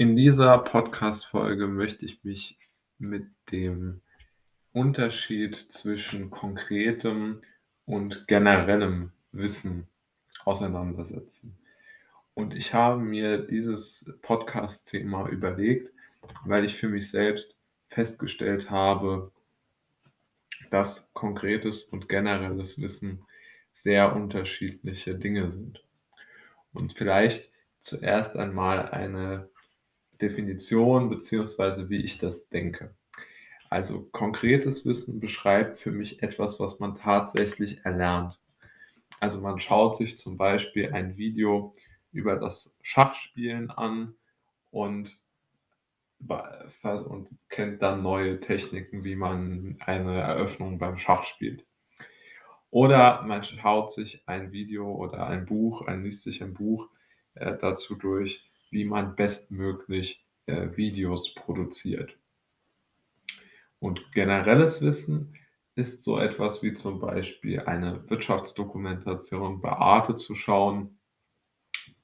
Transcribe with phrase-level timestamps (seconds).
[0.00, 2.56] In dieser Podcast-Folge möchte ich mich
[2.96, 4.00] mit dem
[4.72, 7.42] Unterschied zwischen konkretem
[7.84, 9.88] und generellem Wissen
[10.46, 11.54] auseinandersetzen.
[12.32, 15.92] Und ich habe mir dieses Podcast-Thema überlegt,
[16.46, 17.58] weil ich für mich selbst
[17.88, 19.30] festgestellt habe,
[20.70, 23.26] dass konkretes und generelles Wissen
[23.74, 25.84] sehr unterschiedliche Dinge sind.
[26.72, 29.49] Und vielleicht zuerst einmal eine
[30.20, 32.94] Definition beziehungsweise wie ich das denke.
[33.70, 38.40] Also konkretes Wissen beschreibt für mich etwas, was man tatsächlich erlernt.
[39.20, 41.74] Also man schaut sich zum Beispiel ein Video
[42.10, 44.14] über das Schachspielen an
[44.70, 45.16] und,
[46.18, 51.64] und kennt dann neue Techniken, wie man eine Eröffnung beim Schach spielt.
[52.70, 56.88] Oder man schaut sich ein Video oder ein Buch, ein liest sich ein Buch
[57.34, 62.16] äh, dazu durch, wie man bestmöglich äh, Videos produziert.
[63.78, 65.36] Und generelles Wissen
[65.74, 70.98] ist so etwas wie zum Beispiel eine Wirtschaftsdokumentation bei Arte zu schauen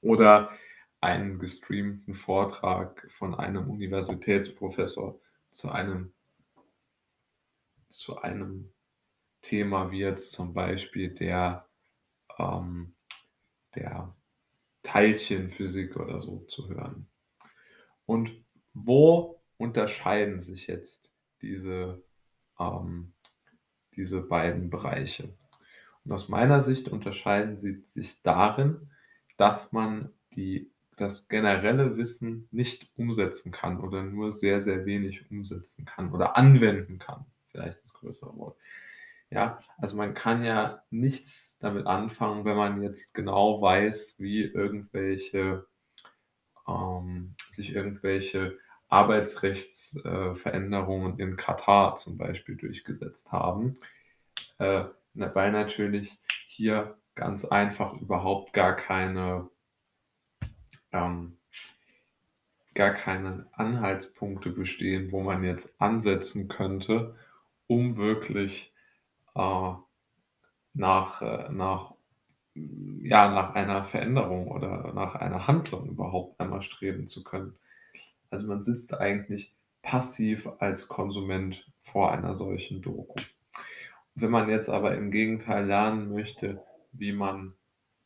[0.01, 0.51] oder
[0.99, 5.19] einen gestreamten Vortrag von einem Universitätsprofessor
[5.51, 6.13] zu einem,
[7.89, 8.73] zu einem
[9.43, 11.67] Thema wie jetzt zum Beispiel der,
[12.39, 12.95] ähm,
[13.75, 14.16] der
[14.87, 17.07] Teilchenphysik oder so zu hören.
[18.05, 18.31] Und
[18.73, 22.01] wo unterscheiden sich jetzt diese,
[22.59, 23.13] ähm,
[23.95, 25.33] diese beiden Bereiche?
[26.05, 28.89] Und aus meiner Sicht unterscheiden sie sich darin,
[29.35, 35.83] dass man die, das generelle Wissen nicht umsetzen kann oder nur sehr, sehr wenig umsetzen
[35.83, 37.25] kann oder anwenden kann.
[37.51, 38.57] Vielleicht das größere Wort.
[39.29, 45.65] Ja, also man kann ja nichts damit anfangen, wenn man jetzt genau weiß, wie irgendwelche
[46.67, 48.57] ähm, sich irgendwelche
[48.89, 53.77] Arbeitsrechtsveränderungen äh, in Katar zum Beispiel durchgesetzt haben,
[54.59, 59.49] äh, weil natürlich hier ganz einfach überhaupt gar keine
[60.93, 61.37] ähm,
[62.75, 67.15] gar keine Anhaltspunkte bestehen, wo man jetzt ansetzen könnte,
[67.65, 68.71] um wirklich
[69.37, 69.75] äh,
[70.73, 71.93] nach, äh, nach,
[72.55, 77.55] ja, nach einer Veränderung oder nach einer Handlung überhaupt einmal streben zu können.
[78.29, 83.21] Also man sitzt eigentlich passiv als Konsument vor einer solchen Doku.
[84.15, 86.61] Wenn man jetzt aber im Gegenteil lernen möchte,
[86.91, 87.53] wie man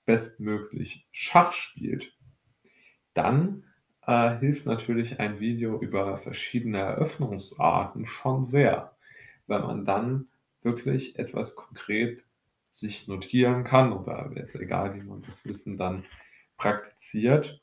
[0.05, 2.13] bestmöglich Schach spielt,
[3.13, 3.63] dann
[4.05, 8.95] äh, hilft natürlich ein Video über verschiedene Eröffnungsarten schon sehr,
[9.47, 10.27] weil man dann
[10.63, 12.23] wirklich etwas konkret
[12.71, 16.05] sich notieren kann oder ist egal, wie man das Wissen dann
[16.57, 17.61] praktiziert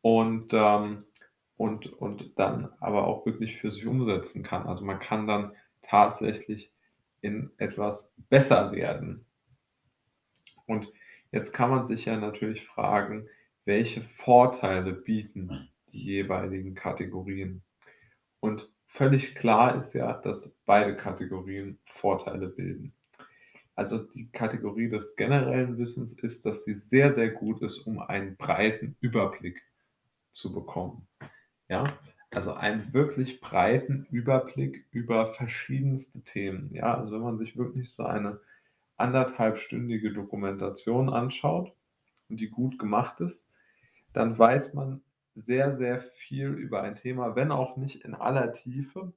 [0.00, 1.04] und, ähm,
[1.56, 4.66] und, und dann aber auch wirklich für sich umsetzen kann.
[4.66, 5.52] Also man kann dann
[5.82, 6.72] tatsächlich
[7.20, 9.24] in etwas besser werden.
[10.66, 10.88] Und
[11.30, 13.28] jetzt kann man sich ja natürlich fragen,
[13.64, 17.62] welche Vorteile bieten die jeweiligen Kategorien.
[18.40, 22.92] Und völlig klar ist ja, dass beide Kategorien Vorteile bilden.
[23.74, 28.36] Also die Kategorie des generellen Wissens ist, dass sie sehr, sehr gut ist, um einen
[28.36, 29.62] breiten Überblick
[30.32, 31.06] zu bekommen.
[31.68, 31.98] Ja,
[32.30, 36.70] also einen wirklich breiten Überblick über verschiedenste Themen.
[36.72, 38.40] Ja, also wenn man sich wirklich so eine
[38.96, 41.74] anderthalbstündige Dokumentation anschaut
[42.30, 43.44] und die gut gemacht ist,
[44.14, 45.02] dann weiß man
[45.36, 49.12] sehr, sehr viel über ein Thema, wenn auch nicht in aller Tiefe,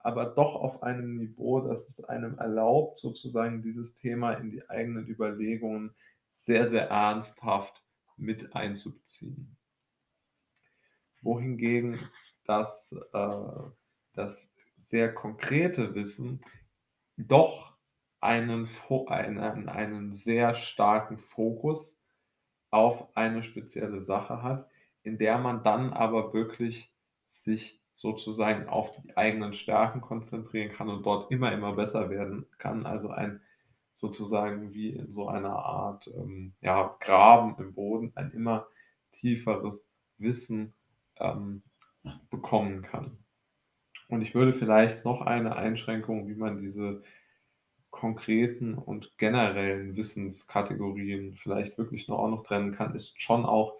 [0.00, 5.06] aber doch auf einem Niveau, das es einem erlaubt, sozusagen dieses Thema in die eigenen
[5.06, 5.94] Überlegungen
[6.34, 7.84] sehr, sehr ernsthaft
[8.16, 9.56] mit einzubeziehen.
[11.22, 12.00] Wohingegen
[12.44, 13.70] das, äh,
[14.14, 16.44] das sehr konkrete Wissen
[17.16, 17.76] doch
[18.20, 18.68] einen,
[19.08, 21.96] einen, einen sehr starken Fokus
[22.70, 24.68] auf eine spezielle Sache hat,
[25.02, 26.90] in der man dann aber wirklich
[27.28, 32.86] sich sozusagen auf die eigenen Stärken konzentrieren kann und dort immer, immer besser werden kann.
[32.86, 33.40] Also ein
[33.98, 38.66] sozusagen wie in so einer Art ähm, ja, Graben im Boden ein immer
[39.12, 39.86] tieferes
[40.18, 40.74] Wissen
[41.20, 41.62] ähm,
[42.30, 43.18] bekommen kann.
[44.08, 47.02] Und ich würde vielleicht noch eine Einschränkung, wie man diese
[47.90, 53.76] konkreten und generellen Wissenskategorien vielleicht wirklich noch auch noch trennen kann, ist schon auch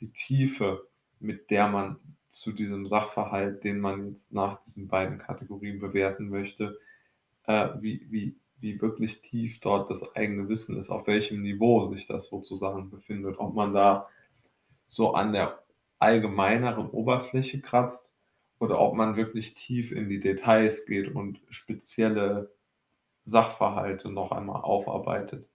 [0.00, 0.86] die Tiefe,
[1.20, 1.96] mit der man
[2.28, 6.78] zu diesem Sachverhalt, den man jetzt nach diesen beiden Kategorien bewerten möchte,
[7.46, 12.06] äh, wie, wie, wie wirklich tief dort das eigene Wissen ist, auf welchem Niveau sich
[12.06, 14.08] das sozusagen befindet, ob man da
[14.86, 15.62] so an der
[15.98, 18.12] allgemeineren Oberfläche kratzt
[18.58, 22.50] oder ob man wirklich tief in die Details geht und spezielle
[23.24, 25.48] Sachverhalte noch einmal aufarbeitet.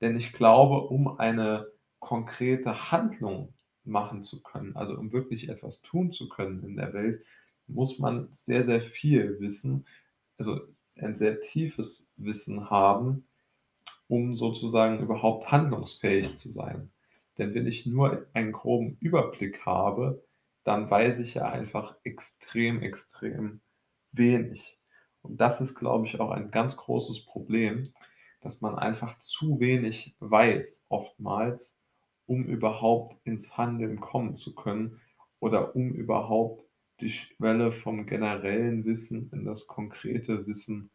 [0.00, 1.66] Denn ich glaube, um eine
[1.98, 3.52] konkrete Handlung
[3.88, 7.24] machen zu können, also um wirklich etwas tun zu können in der Welt,
[7.66, 9.86] muss man sehr, sehr viel wissen,
[10.38, 10.60] also
[10.96, 13.26] ein sehr tiefes Wissen haben,
[14.08, 16.90] um sozusagen überhaupt handlungsfähig zu sein.
[17.36, 20.22] Denn wenn ich nur einen groben Überblick habe,
[20.64, 23.60] dann weiß ich ja einfach extrem, extrem
[24.12, 24.78] wenig.
[25.22, 27.92] Und das ist, glaube ich, auch ein ganz großes Problem,
[28.40, 31.80] dass man einfach zu wenig weiß oftmals,
[32.28, 35.00] um überhaupt ins Handeln kommen zu können
[35.40, 36.64] oder um überhaupt
[37.00, 40.90] die Schwelle vom generellen Wissen in das konkrete Wissen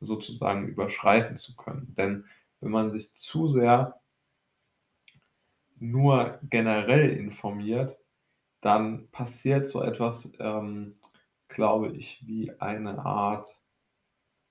[0.00, 1.94] sozusagen überschreiten zu können.
[1.96, 2.24] Denn
[2.60, 4.00] wenn man sich zu sehr
[5.78, 7.98] nur generell informiert,
[8.62, 10.96] dann passiert so etwas, ähm,
[11.48, 13.58] glaube ich, wie eine Art,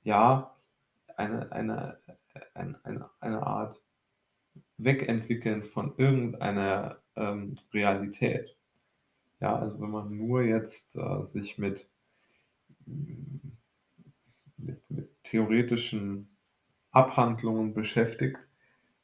[0.03, 0.55] ja,
[1.15, 1.99] eine, eine,
[2.53, 3.79] eine, eine, eine Art
[4.79, 8.55] Wegentwickeln von irgendeiner ähm, Realität.
[9.39, 11.85] Ja, also wenn man nur jetzt äh, sich mit,
[14.57, 16.29] mit, mit theoretischen
[16.91, 18.37] Abhandlungen beschäftigt,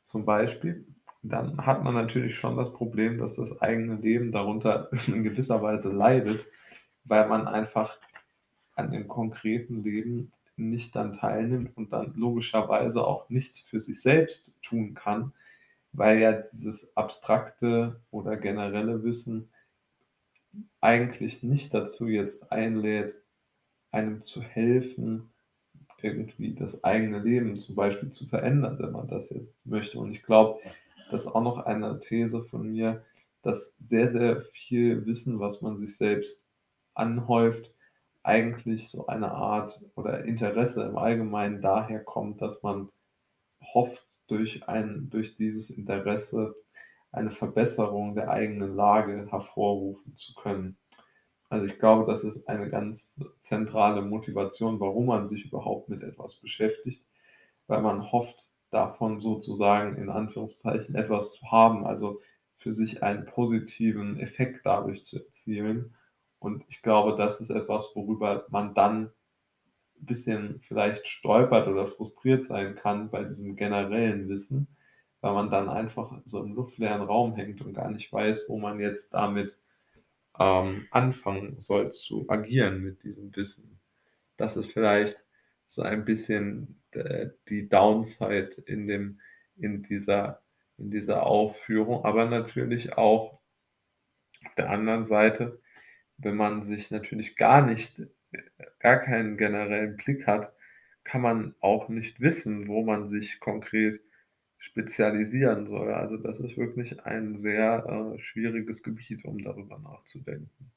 [0.06, 0.86] zum Beispiel,
[1.24, 5.92] dann hat man natürlich schon das Problem, dass das eigene Leben darunter in gewisser Weise
[5.92, 6.45] leidet,
[7.04, 7.98] weil man einfach
[8.75, 14.54] an dem konkreten Leben nicht dann teilnimmt und dann logischerweise auch nichts für sich selbst
[14.62, 15.33] tun kann,
[15.97, 19.50] weil ja dieses abstrakte oder generelle Wissen
[20.81, 23.15] eigentlich nicht dazu jetzt einlädt,
[23.92, 25.31] einem zu helfen,
[26.01, 30.00] irgendwie das eigene Leben zum Beispiel zu verändern, wenn man das jetzt möchte.
[30.00, 30.59] Und ich glaube,
[31.09, 33.03] das ist auch noch eine These von mir,
[33.42, 36.44] dass sehr, sehr viel Wissen, was man sich selbst
[36.94, 37.71] anhäuft,
[38.24, 42.89] eigentlich so eine Art oder Interesse im Allgemeinen daher kommt, dass man
[43.62, 46.56] hofft, durch, ein, durch dieses Interesse
[47.12, 50.77] eine Verbesserung der eigenen Lage hervorrufen zu können.
[51.50, 56.36] Also ich glaube, das ist eine ganz zentrale Motivation, warum man sich überhaupt mit etwas
[56.36, 57.06] beschäftigt,
[57.68, 62.21] weil man hofft, davon sozusagen in Anführungszeichen etwas zu haben, also
[62.57, 65.95] für sich einen positiven Effekt dadurch zu erzielen.
[66.39, 69.12] Und ich glaube, das ist etwas, worüber man dann
[70.00, 74.68] ein bisschen vielleicht stolpert oder frustriert sein kann bei diesem generellen Wissen,
[75.21, 78.80] weil man dann einfach so im luftleeren Raum hängt und gar nicht weiß, wo man
[78.80, 79.56] jetzt damit
[80.39, 83.80] ähm, anfangen soll zu agieren mit diesem Wissen.
[84.38, 85.18] Das ist vielleicht
[85.68, 89.19] so ein bisschen äh, die Downside in, dem,
[89.57, 90.42] in, dieser,
[90.77, 93.39] in dieser Aufführung, aber natürlich auch
[94.45, 95.59] auf der anderen Seite,
[96.18, 98.01] wenn man sich natürlich gar nicht,
[98.86, 100.54] gar keinen generellen Blick hat,
[101.06, 104.00] kann man auch nicht wissen, wo man sich konkret
[104.60, 105.92] spezialisieren soll.
[105.92, 110.72] Also das ist wirklich ein sehr äh, schwieriges Gebiet, um darüber nachzudenken.